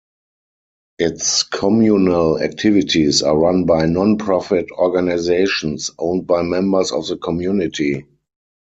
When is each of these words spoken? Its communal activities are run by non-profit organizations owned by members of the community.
Its 0.97 1.43
communal 1.43 2.39
activities 2.41 3.21
are 3.21 3.37
run 3.37 3.65
by 3.65 3.85
non-profit 3.85 4.65
organizations 4.71 5.91
owned 5.99 6.25
by 6.25 6.41
members 6.41 6.91
of 6.91 7.05
the 7.07 7.17
community. 7.17 8.07